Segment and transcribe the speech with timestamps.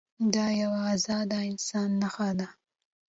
[0.33, 2.47] دا د یوه ازاد انسان نښه ده.